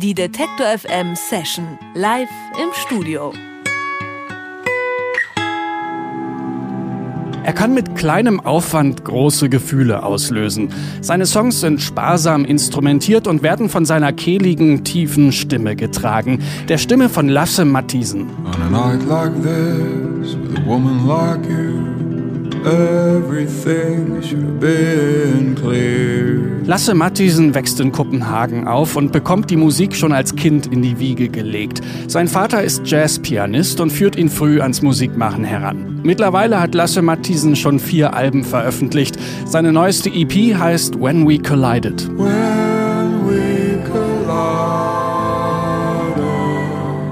[0.00, 2.28] Die Detektor FM Session live
[2.62, 3.32] im Studio.
[7.42, 10.72] Er kann mit kleinem Aufwand große Gefühle auslösen.
[11.00, 16.44] Seine Songs sind sparsam instrumentiert und werden von seiner kehligen, tiefen Stimme getragen.
[16.68, 18.28] Der Stimme von Lasse Matthiesen.
[18.44, 21.97] On a night like this, with a woman like you.
[26.64, 30.98] Lasse Matthiesen wächst in Kopenhagen auf und bekommt die Musik schon als Kind in die
[30.98, 31.80] Wiege gelegt.
[32.08, 36.00] Sein Vater ist Jazzpianist und führt ihn früh ans Musikmachen heran.
[36.02, 39.16] Mittlerweile hat Lasse Matthiesen schon vier Alben veröffentlicht.
[39.46, 42.06] Seine neueste EP heißt When We Collided.
[42.18, 42.57] When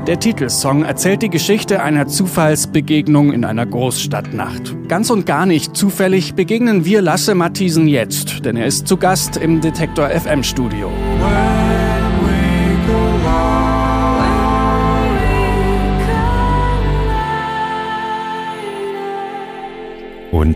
[0.06, 4.88] Der Titelsong erzählt die Geschichte einer Zufallsbegegnung in einer Großstadtnacht.
[4.88, 9.37] Ganz und gar nicht zufällig begegnen wir Lasse Matthiesen jetzt, denn er ist zu Gast
[9.37, 10.92] im Detektor FM Studio.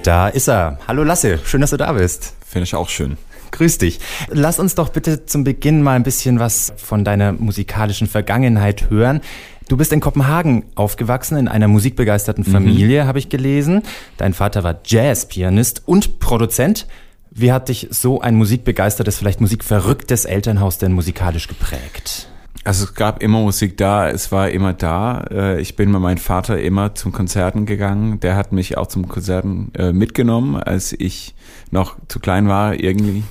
[0.01, 0.79] Und da ist er.
[0.89, 2.33] Hallo Lasse, schön, dass du da bist.
[2.47, 3.19] Finde ich auch schön.
[3.51, 4.01] Grüß dich.
[4.31, 9.21] Lass uns doch bitte zum Beginn mal ein bisschen was von deiner musikalischen Vergangenheit hören.
[9.69, 12.51] Du bist in Kopenhagen aufgewachsen, in einer musikbegeisterten mhm.
[12.51, 13.09] Familie, mhm.
[13.09, 13.83] habe ich gelesen.
[14.17, 16.87] Dein Vater war Jazzpianist und Produzent.
[17.31, 22.30] Wie hat dich so ein musikbegeistertes, vielleicht musikverrücktes Elternhaus denn musikalisch geprägt?
[22.63, 25.25] Also es gab immer Musik da, es war immer da.
[25.31, 28.21] Äh, ich bin mit meinem Vater immer zum Konzerten gegangen.
[28.21, 31.35] Der hat mich auch zum Konzerten äh, mitgenommen, als ich
[31.71, 33.23] noch zu klein war irgendwie.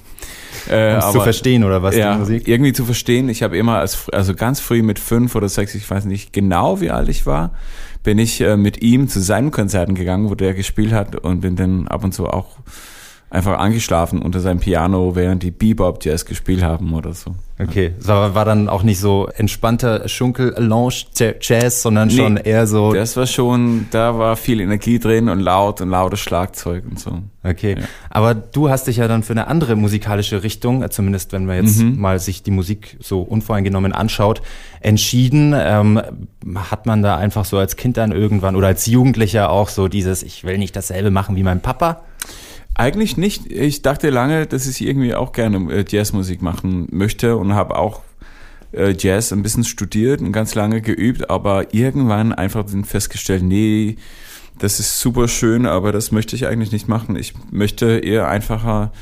[0.67, 2.47] Äh, um zu verstehen oder was ja, die Musik?
[2.47, 3.29] irgendwie zu verstehen.
[3.29, 6.81] Ich habe immer als, also ganz früh mit fünf oder sechs, ich weiß nicht genau
[6.81, 7.51] wie alt ich war,
[8.03, 11.55] bin ich äh, mit ihm zu seinen Konzerten gegangen, wo der gespielt hat und bin
[11.55, 12.57] dann ab und zu auch
[13.29, 17.35] einfach angeschlafen unter seinem Piano, während die Bebop Jazz gespielt haben oder so.
[17.61, 22.93] Okay, so war dann auch nicht so entspannter Schunkel-Lounge-Jazz, sondern schon nee, eher so.
[22.93, 27.19] Das war schon, da war viel Energie drin und laut und lautes Schlagzeug und so.
[27.43, 27.85] Okay, ja.
[28.09, 31.79] aber du hast dich ja dann für eine andere musikalische Richtung, zumindest wenn man jetzt
[31.79, 31.99] mhm.
[31.99, 34.41] mal sich die Musik so unvoreingenommen anschaut,
[34.79, 35.53] entschieden.
[35.55, 36.01] Ähm,
[36.55, 40.23] hat man da einfach so als Kind dann irgendwann oder als Jugendlicher auch so dieses,
[40.23, 42.01] ich will nicht dasselbe machen wie mein Papa?
[42.79, 43.51] Eigentlich nicht.
[43.51, 48.03] Ich dachte lange, dass ich irgendwie auch gerne äh, Jazzmusik machen möchte und habe auch
[48.71, 53.97] äh, Jazz ein bisschen studiert und ganz lange geübt, aber irgendwann einfach festgestellt, nee,
[54.59, 57.17] das ist super schön, aber das möchte ich eigentlich nicht machen.
[57.17, 58.93] Ich möchte eher einfacher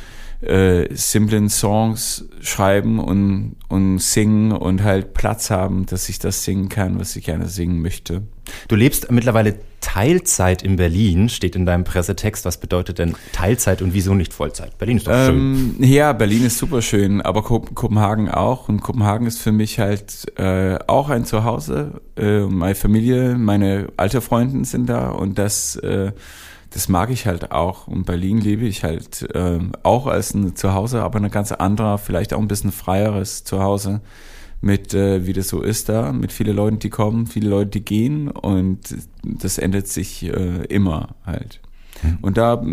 [0.42, 6.70] äh, simplen Songs schreiben und, und singen und halt Platz haben, dass ich das singen
[6.70, 8.22] kann, was ich gerne singen möchte.
[8.68, 12.46] Du lebst mittlerweile Teilzeit in Berlin, steht in deinem Pressetext.
[12.46, 14.78] Was bedeutet denn Teilzeit und wieso nicht Vollzeit?
[14.78, 15.76] Berlin ist doch schön.
[15.80, 18.70] Ähm, ja, Berlin ist super schön, aber Kopenhagen auch.
[18.70, 22.02] Und Kopenhagen ist für mich halt äh, auch ein Zuhause.
[22.16, 26.12] Äh, meine Familie, meine alte Freunde sind da und das äh,
[26.78, 27.88] das mag ich halt auch.
[27.88, 32.36] Und Berlin liebe ich halt äh, auch als ein Zuhause, aber eine ganz andere, vielleicht
[32.36, 34.02] auch ein bisschen freieres Zuhause
[34.62, 37.84] mit, äh, wie das so ist da, mit vielen Leuten, die kommen, viele Leute, die
[37.84, 41.62] gehen und das ändert sich äh, immer halt.
[42.04, 42.20] Mhm.
[42.22, 42.64] Und da,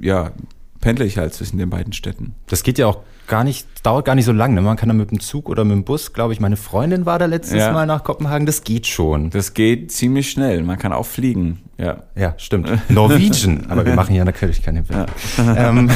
[0.00, 0.32] ja,
[0.80, 2.34] pendle ich halt zwischen den beiden Städten.
[2.46, 3.00] Das geht ja auch
[3.32, 4.56] gar nicht, dauert gar nicht so lange.
[4.56, 4.60] Ne?
[4.60, 7.18] Man kann da mit dem Zug oder mit dem Bus, glaube ich, meine Freundin war
[7.18, 7.72] da letztes ja.
[7.72, 9.30] Mal nach Kopenhagen, das geht schon.
[9.30, 10.62] Das geht ziemlich schnell.
[10.62, 11.62] Man kann auch fliegen.
[11.78, 12.68] Ja, ja stimmt.
[12.90, 15.06] Norwegian, aber wir machen ja natürlich keine Bilder.
[15.38, 15.70] Ja.
[15.70, 15.90] ähm,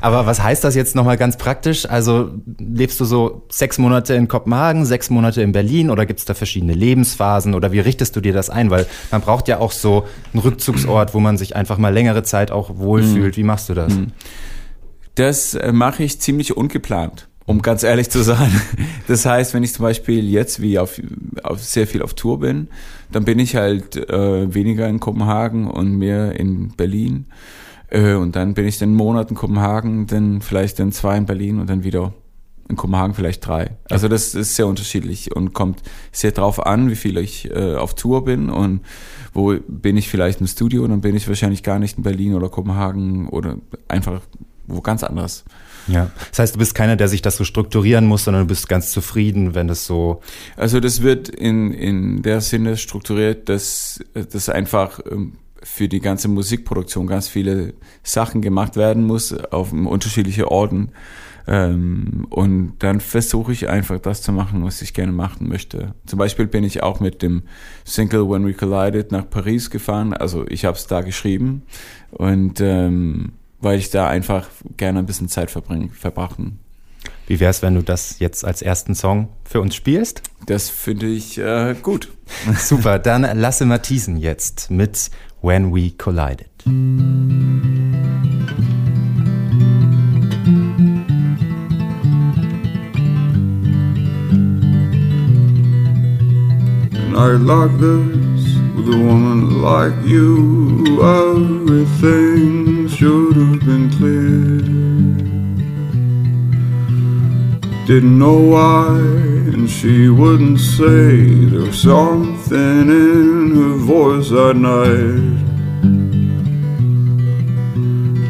[0.00, 1.90] aber was heißt das jetzt nochmal ganz praktisch?
[1.90, 2.30] Also
[2.60, 6.34] lebst du so sechs Monate in Kopenhagen, sechs Monate in Berlin oder gibt es da
[6.34, 8.70] verschiedene Lebensphasen oder wie richtest du dir das ein?
[8.70, 12.52] Weil man braucht ja auch so einen Rückzugsort, wo man sich einfach mal längere Zeit
[12.52, 13.36] auch wohlfühlt.
[13.36, 13.40] Mhm.
[13.40, 13.92] Wie machst du das?
[13.92, 14.12] Mhm.
[15.16, 18.52] Das äh, mache ich ziemlich ungeplant, um ganz ehrlich zu sein.
[19.08, 21.00] Das heißt, wenn ich zum Beispiel jetzt wie auf,
[21.44, 22.66] auf sehr viel auf Tour bin,
[23.12, 27.26] dann bin ich halt äh, weniger in Kopenhagen und mehr in Berlin.
[27.88, 31.60] Äh, und dann bin ich einen Monat in Kopenhagen, dann vielleicht dann zwei in Berlin
[31.60, 32.12] und dann wieder
[32.68, 33.76] in Kopenhagen vielleicht drei.
[33.88, 37.94] Also das ist sehr unterschiedlich und kommt sehr drauf an, wie viel ich äh, auf
[37.94, 38.80] Tour bin und
[39.32, 42.48] wo bin ich vielleicht im Studio, dann bin ich wahrscheinlich gar nicht in Berlin oder
[42.48, 44.20] Kopenhagen oder einfach
[44.66, 45.44] wo ganz anders.
[45.88, 48.68] Ja, das heißt, du bist keiner, der sich das so strukturieren muss, sondern du bist
[48.68, 50.20] ganz zufrieden, wenn das so.
[50.56, 56.28] Also das wird in, in der Sinne strukturiert, dass das einfach ähm, für die ganze
[56.28, 60.90] Musikproduktion ganz viele Sachen gemacht werden muss auf unterschiedliche Orten.
[61.48, 65.94] Ähm, und dann versuche ich einfach das zu machen, was ich gerne machen möchte.
[66.06, 67.42] Zum Beispiel bin ich auch mit dem
[67.84, 70.12] Single When We Collided nach Paris gefahren.
[70.12, 71.62] Also ich habe es da geschrieben
[72.10, 76.58] und ähm, weil ich da einfach gerne ein bisschen Zeit verbringen, verbrachen
[77.26, 80.22] Wie wäre es, wenn du das jetzt als ersten Song für uns spielst?
[80.46, 82.12] Das finde ich äh, gut.
[82.58, 85.10] Super, dann Lasse Matthiesen jetzt mit
[85.42, 86.50] When We Collided.
[97.16, 102.75] night like this with a woman like you, everything
[103.36, 104.60] should have been clear.
[107.86, 108.96] Didn't know why,
[109.52, 115.36] and she wouldn't say there was something in her voice that night.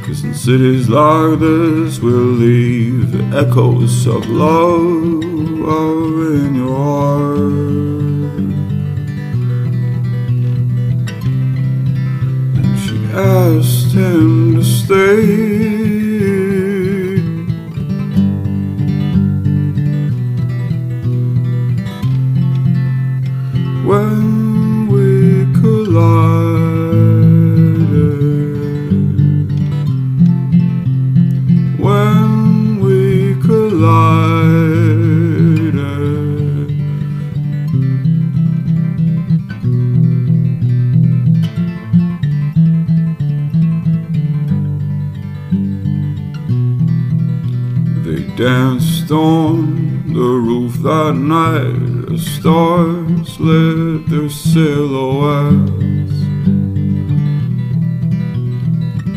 [0.04, 5.22] Cause in cities like this, we'll leave echoes of love
[6.42, 7.40] in your heart.
[12.58, 16.45] And She asked him to stay.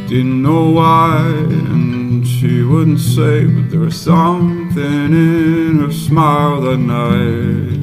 [0.10, 6.78] Didn't know why, and she wouldn't say, but there was something in her smile that
[6.80, 7.78] night.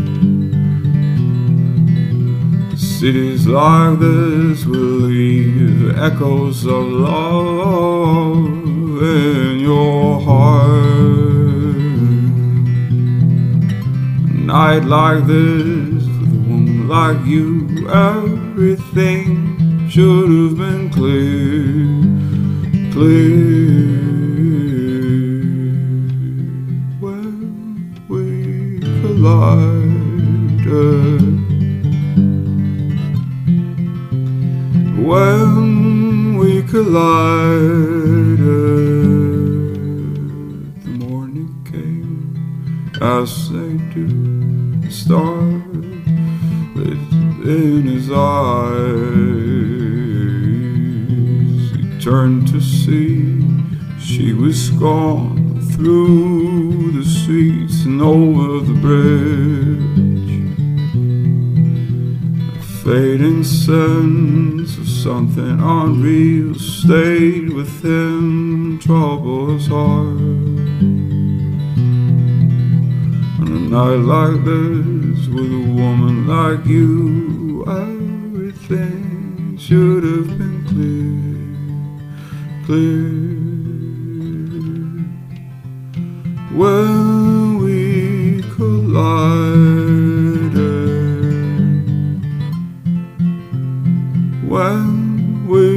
[2.76, 8.36] Cities like this will leave echoes of love
[9.04, 11.76] in your heart.
[14.26, 19.54] A night like this, with a woman like you, everything
[19.88, 22.00] should have been clear,
[22.90, 23.96] clear.
[27.00, 29.75] When we collided.
[54.78, 59.86] Gone through the streets and over the bridge
[62.58, 70.20] A fading sense of something unreal stayed with him, trouble heart.
[73.40, 82.66] On a night like this, with a woman like you, everything should have been clear,
[82.66, 83.25] clear.
[86.56, 89.76] When we collided.
[94.48, 95.76] when we.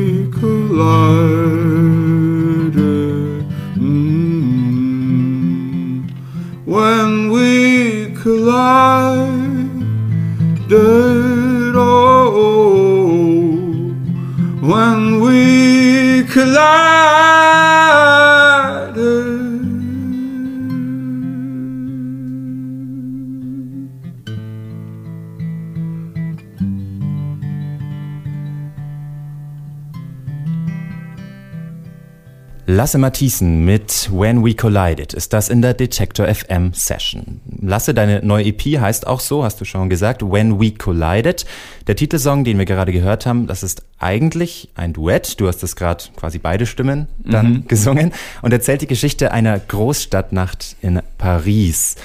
[32.79, 37.41] Lasse Matthiesen mit When We Collided ist das in der Detector FM Session.
[37.61, 41.45] Lasse, deine neue EP heißt auch so, hast du schon gesagt, When We Collided.
[41.87, 45.41] Der Titelsong, den wir gerade gehört haben, das ist eigentlich ein Duett.
[45.41, 50.77] Du hast das gerade quasi beide Stimmen dann gesungen und erzählt die Geschichte einer Großstadtnacht
[50.81, 51.97] in Paris.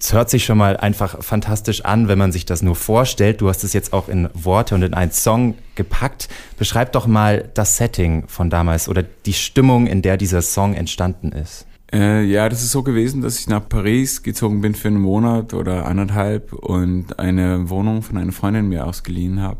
[0.00, 3.40] Es hört sich schon mal einfach fantastisch an, wenn man sich das nur vorstellt.
[3.40, 6.28] Du hast es jetzt auch in Worte und in einen Song gepackt.
[6.56, 11.32] Beschreib doch mal das Setting von damals oder die Stimmung, in der dieser Song entstanden
[11.32, 11.66] ist.
[11.92, 15.54] Äh, ja, das ist so gewesen, dass ich nach Paris gezogen bin für einen Monat
[15.54, 19.58] oder anderthalb und eine Wohnung von einer Freundin mir ausgeliehen habe.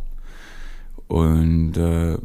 [1.09, 2.19] Und äh,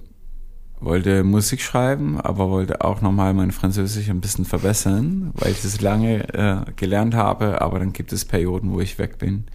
[0.83, 5.81] wollte Musik schreiben, aber wollte auch nochmal mein Französisch ein bisschen verbessern, weil ich das
[5.81, 9.45] lange äh, gelernt habe, aber dann gibt es Perioden, wo ich weg bin.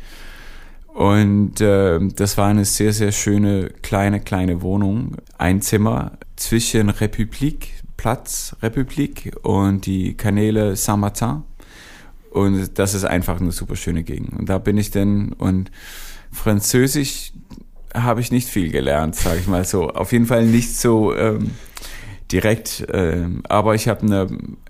[0.99, 5.16] Und äh, das war eine sehr, sehr schöne, kleine, kleine Wohnung.
[5.37, 11.44] Ein Zimmer zwischen Republik, Platz Republik und die Kanäle Saint-Martin.
[12.30, 14.32] Und das ist einfach eine super schöne Gegend.
[14.32, 15.70] Und da bin ich denn und
[16.32, 17.32] Französisch
[17.95, 19.88] habe ich nicht viel gelernt, sage ich mal so.
[19.88, 21.52] Auf jeden Fall nicht so ähm,
[22.30, 24.26] direkt, ähm, aber ich habe eine,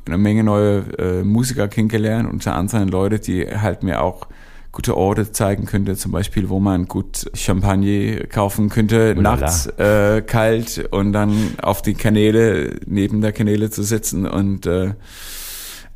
[0.06, 4.28] eine Menge neue äh, Musiker kennengelernt, unter anderem Leute, die halt mir auch
[4.70, 9.40] gute Orte zeigen könnte, zum Beispiel, wo man gut Champagner kaufen könnte, Ulala.
[9.40, 14.94] nachts äh, kalt und dann auf die Kanäle, neben der Kanäle zu sitzen und äh,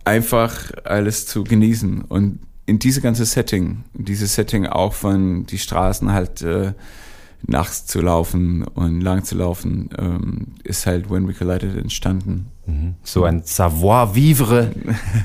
[0.05, 2.02] einfach alles zu genießen.
[2.02, 6.73] Und in diese ganze Setting, dieses Setting auch von die Straßen halt äh,
[7.46, 12.52] nachts zu laufen und lang zu laufen, ähm, ist halt When We Collided entstanden.
[13.02, 14.70] So ein Savoir-vivre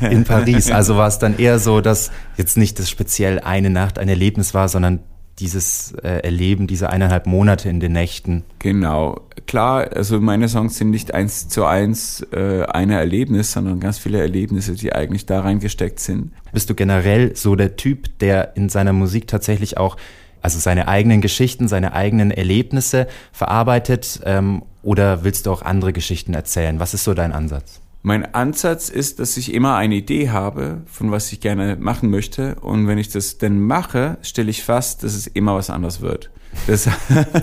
[0.09, 0.71] in Paris.
[0.71, 4.55] Also war es dann eher so, dass jetzt nicht das speziell eine Nacht ein Erlebnis
[4.55, 5.01] war, sondern
[5.39, 8.43] dieses äh, Erleben, diese eineinhalb Monate in den Nächten.
[8.57, 9.21] Genau.
[9.45, 14.19] Klar, also meine Songs sind nicht eins zu eins äh, ein Erlebnis, sondern ganz viele
[14.19, 16.31] Erlebnisse, die eigentlich da reingesteckt sind.
[16.53, 19.95] Bist du generell so der Typ, der in seiner Musik tatsächlich auch,
[20.41, 26.33] also seine eigenen Geschichten, seine eigenen Erlebnisse verarbeitet ähm, oder willst du auch andere Geschichten
[26.33, 26.79] erzählen?
[26.79, 27.81] Was ist so dein Ansatz?
[28.07, 32.55] Mein Ansatz ist, dass ich immer eine Idee habe, von was ich gerne machen möchte.
[32.61, 36.29] Und wenn ich das dann mache, stelle ich fest, dass es immer was anderes wird.
[36.67, 36.87] Das,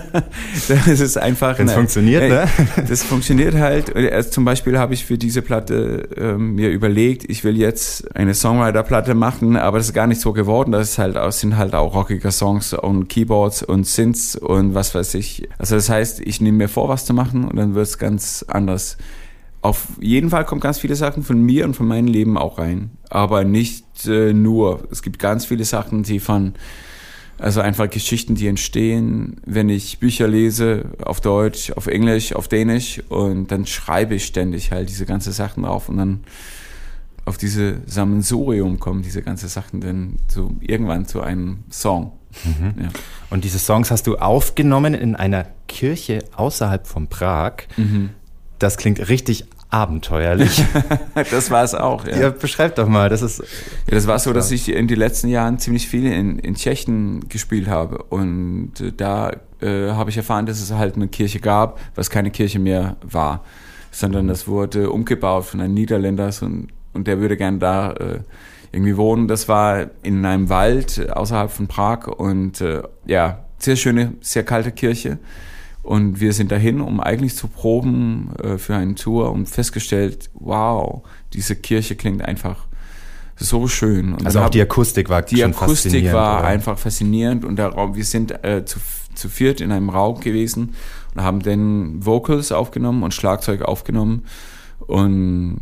[0.67, 1.59] das ist einfach.
[1.59, 2.47] Wenn's eine- funktioniert, ne?
[2.89, 3.95] Das funktioniert halt.
[3.95, 8.33] Also zum Beispiel habe ich für diese Platte ähm, mir überlegt, ich will jetzt eine
[8.33, 10.71] Songwriter-Platte machen, aber das ist gar nicht so geworden.
[10.71, 15.13] Das ist halt, sind halt auch rockige Songs und Keyboards und Synths und was weiß
[15.13, 15.47] ich.
[15.59, 18.43] Also das heißt, ich nehme mir vor, was zu machen und dann wird es ganz
[18.47, 18.97] anders.
[19.65, 22.91] Auf jeden Fall kommen ganz viele Sachen von mir und von meinem Leben auch rein.
[23.09, 24.87] Aber nicht äh, nur.
[24.91, 26.53] Es gibt ganz viele Sachen, die von,
[27.39, 33.01] also einfach Geschichten, die entstehen, wenn ich Bücher lese, auf Deutsch, auf Englisch, auf Dänisch
[33.09, 36.19] und dann schreibe ich ständig halt diese ganzen Sachen drauf und dann
[37.25, 42.11] auf diese Sammelsurium kommen diese ganzen Sachen dann so irgendwann zu einem Song.
[42.79, 42.89] Ja.
[43.31, 47.63] Und diese Songs hast du aufgenommen in einer Kirche außerhalb von Prag.
[48.59, 49.45] Das klingt richtig
[49.75, 50.63] abenteuerlich.
[51.31, 52.17] Das war es auch, ja.
[52.17, 55.27] ja, beschreib doch mal, das ist Ja, das war so, dass ich in den letzten
[55.27, 58.03] Jahren ziemlich viel in, in Tschechien gespielt habe.
[58.03, 62.31] Und äh, da äh, habe ich erfahren, dass es halt eine Kirche gab, was keine
[62.31, 63.43] Kirche mehr war.
[63.91, 68.19] Sondern das wurde umgebaut von einem Niederländer und, und der würde gern da äh,
[68.71, 69.27] irgendwie wohnen.
[69.27, 74.71] Das war in einem Wald außerhalb von Prag und äh, ja, sehr schöne, sehr kalte
[74.71, 75.17] Kirche.
[75.85, 81.03] Und wir sind dahin, um eigentlich zu proben äh, für eine Tour und festgestellt, wow,
[81.33, 82.65] diese Kirche klingt einfach
[83.35, 84.13] so schön.
[84.13, 86.47] Und also auch hab- die Akustik war die Akustik war oder?
[86.47, 88.79] einfach faszinierend und der Raum, wir sind äh, zu,
[89.13, 90.73] zu viert in einem Raum gewesen
[91.13, 94.23] und haben dann Vocals aufgenommen und Schlagzeug aufgenommen
[94.79, 95.57] und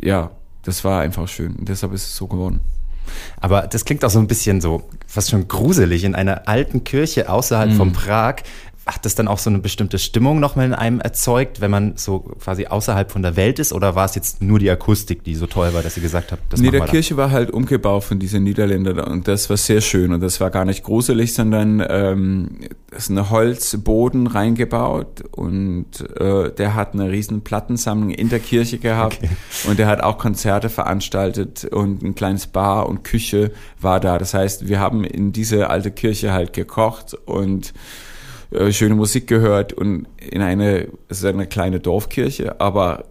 [0.00, 0.30] ja,
[0.64, 2.60] das war einfach schön und deshalb ist es so geworden.
[3.40, 7.28] Aber das klingt auch so ein bisschen so fast schon gruselig in einer alten Kirche
[7.30, 7.76] außerhalb Mhm.
[7.76, 8.36] von Prag.
[8.84, 12.20] Hat das dann auch so eine bestimmte Stimmung nochmal in einem erzeugt, wenn man so
[12.20, 13.72] quasi außerhalb von der Welt ist?
[13.72, 16.52] Oder war es jetzt nur die Akustik, die so toll war, dass ihr gesagt habt,
[16.52, 16.82] das nee, der?
[16.86, 20.50] Kirche war halt umgebaut von diesen Niederländern und das war sehr schön und das war
[20.50, 22.58] gar nicht gruselig, sondern ähm,
[22.90, 25.86] ist eine Holzboden reingebaut und
[26.18, 29.18] äh, der hat eine riesen Plattensammlung in der Kirche gehabt
[29.68, 34.18] und der hat auch Konzerte veranstaltet und ein kleines Bar und Küche war da.
[34.18, 37.72] Das heißt, wir haben in diese alte Kirche halt gekocht und
[38.52, 43.04] äh, schöne Musik gehört und in eine, es ist eine kleine Dorfkirche, aber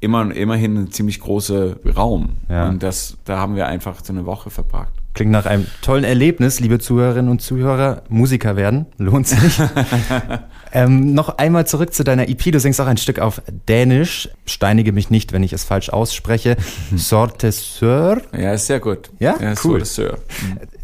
[0.00, 2.36] immer, immerhin ein ziemlich großer Raum.
[2.48, 2.68] Ja.
[2.68, 4.92] Und das, da haben wir einfach so eine Woche verbracht.
[5.16, 8.02] Klingt nach einem tollen Erlebnis, liebe Zuhörerinnen und Zuhörer.
[8.10, 9.58] Musiker werden, lohnt sich.
[10.72, 12.52] ähm, noch einmal zurück zu deiner EP.
[12.52, 14.28] Du singst auch ein Stück auf Dänisch.
[14.44, 16.58] Steinige mich nicht, wenn ich es falsch ausspreche.
[16.94, 18.20] Sorte Sör.
[18.36, 19.10] Ja, ist sehr gut.
[19.18, 19.36] Ja?
[19.40, 19.86] ja Cool.
[19.86, 20.18] So, Sir.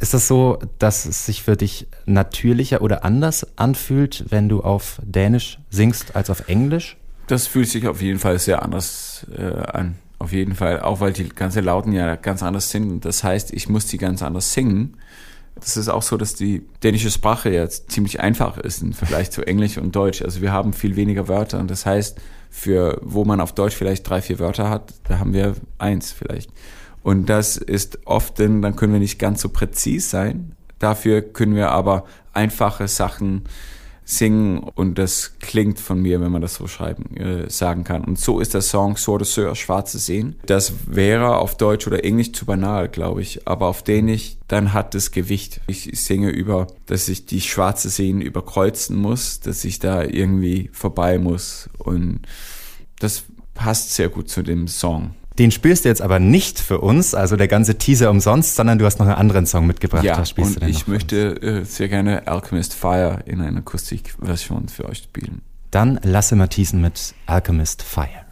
[0.00, 4.98] Ist das so, dass es sich für dich natürlicher oder anders anfühlt, wenn du auf
[5.04, 6.96] Dänisch singst als auf Englisch?
[7.26, 9.96] Das fühlt sich auf jeden Fall sehr anders äh, an.
[10.22, 10.80] Auf jeden Fall.
[10.80, 13.04] Auch weil die ganze Lauten ja ganz anders sind.
[13.04, 14.96] Das heißt, ich muss die ganz anders singen.
[15.56, 19.44] Das ist auch so, dass die dänische Sprache jetzt ziemlich einfach ist im Vergleich zu
[19.44, 20.22] Englisch und Deutsch.
[20.22, 24.08] Also wir haben viel weniger Wörter und das heißt, für wo man auf Deutsch vielleicht
[24.08, 26.52] drei, vier Wörter hat, da haben wir eins vielleicht.
[27.02, 30.54] Und das ist oft, denn dann können wir nicht ganz so präzis sein.
[30.78, 33.42] Dafür können wir aber einfache Sachen
[34.04, 38.04] singen und das klingt von mir, wenn man das so schreiben, äh, sagen kann.
[38.04, 40.36] Und so ist der Song Sur de Sur, Schwarze Seen.
[40.46, 43.46] Das wäre auf Deutsch oder Englisch zu banal, glaube ich.
[43.46, 45.60] Aber auf Dänisch, dann hat es Gewicht.
[45.66, 51.18] Ich singe über, dass ich die schwarze Seen überkreuzen muss, dass ich da irgendwie vorbei
[51.18, 51.70] muss.
[51.78, 52.22] Und
[52.98, 55.14] das passt sehr gut zu dem Song.
[55.38, 58.84] Den spielst du jetzt aber nicht für uns, also der ganze Teaser umsonst, sondern du
[58.84, 60.04] hast noch einen anderen Song mitgebracht.
[60.04, 64.88] Ja, Was spielst und ich möchte äh, sehr gerne Alchemist Fire in einer Akustikversion für
[64.88, 65.42] euch spielen.
[65.70, 68.26] Dann Lasse Matthiesen mit Alchemist Fire.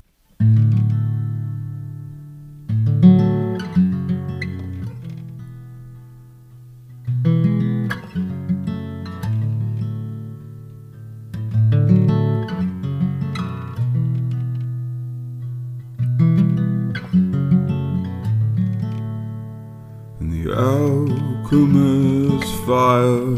[21.52, 23.34] Alchemist fire.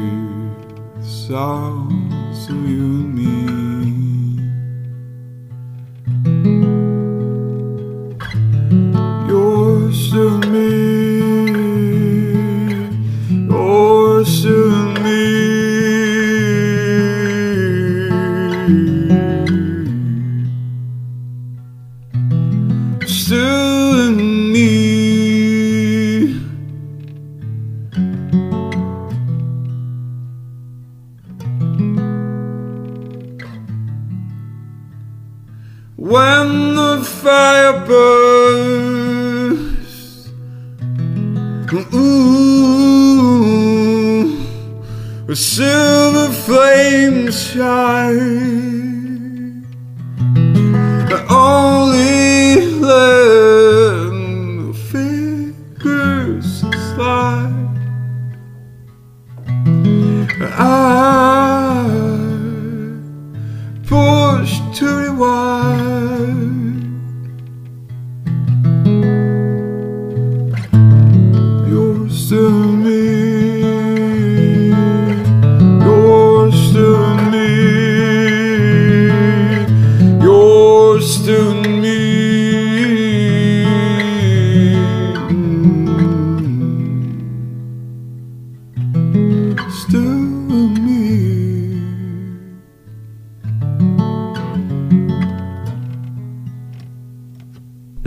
[1.04, 3.39] sounds of you and me.
[36.00, 38.30] When the fire burns,
[41.94, 43.20] ooh,
[45.28, 48.79] a silver flame shine.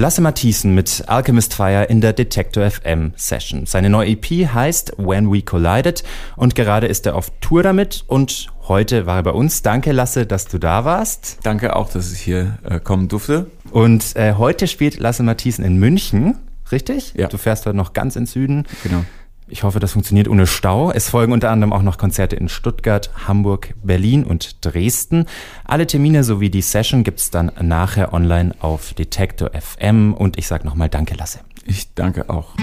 [0.03, 3.65] Lasse Matthiesen mit Alchemist Fire in der Detector FM Session.
[3.65, 6.03] Seine neue EP heißt When We Collided
[6.35, 9.61] und gerade ist er auf Tour damit und heute war er bei uns.
[9.61, 11.37] Danke Lasse, dass du da warst.
[11.43, 13.49] Danke auch, dass ich hier äh, kommen durfte.
[13.71, 16.37] Und äh, heute spielt Lasse Matthiesen in München,
[16.69, 17.13] richtig?
[17.15, 17.27] Ja.
[17.29, 18.65] Du fährst heute noch ganz in Süden.
[18.83, 19.05] Genau.
[19.47, 20.91] Ich hoffe, das funktioniert ohne Stau.
[20.91, 25.25] Es folgen unter anderem auch noch Konzerte in Stuttgart, Hamburg, Berlin und Dresden.
[25.65, 30.13] Alle Termine sowie die Session gibt's dann nachher online auf Detektor FM.
[30.13, 31.39] Und ich sage nochmal Danke, Lasse.
[31.65, 32.55] Ich danke auch.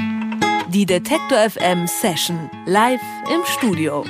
[0.69, 3.01] Die Detektor FM Session live
[3.33, 4.05] im Studio.